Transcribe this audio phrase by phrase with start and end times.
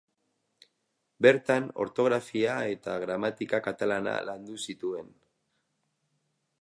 [1.25, 5.17] Bertan ortografia eta gramatika katalana landu zituen.